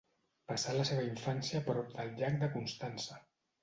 Passà 0.51 0.73
la 0.77 0.85
seva 0.91 1.05
infància 1.09 1.63
prop 1.71 1.95
del 2.01 2.13
llac 2.19 2.43
de 2.45 2.53
Constança. 2.59 3.25